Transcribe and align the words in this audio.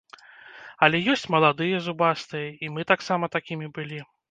Але 0.87 1.01
ёсць 1.13 1.25
маладыя 1.35 1.83
зубастыя, 1.89 2.49
і 2.65 2.73
мы 2.79 2.89
таксама 2.95 3.33
такімі 3.39 3.73
былі. 3.79 4.05